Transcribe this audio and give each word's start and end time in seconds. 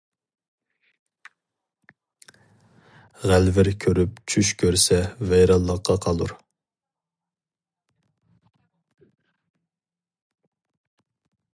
غەلۋىر 3.31 3.69
كۆرۈپ 3.85 4.17
چۈش 4.33 4.53
كۆرسە 4.63 4.99
ۋەيرانلىققا 5.33 5.99
قالۇر. 6.07 6.37